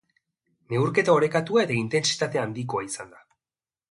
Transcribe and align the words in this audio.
Neurketa 0.71 1.13
orekatua 1.17 1.61
eta 1.69 1.77
intentsitate 1.81 2.43
handikoa 2.45 2.83
izan 2.89 3.13
da. 3.15 3.23